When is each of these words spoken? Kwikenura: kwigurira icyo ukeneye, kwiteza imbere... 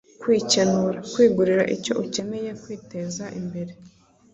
Kwikenura: 0.21 0.97
kwigurira 1.11 1.63
icyo 1.75 1.93
ukeneye, 2.03 2.51
kwiteza 2.61 3.25
imbere... 3.39 3.71